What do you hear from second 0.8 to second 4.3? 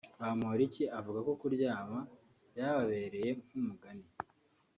avuga ko kuryama byababereye nk’umugani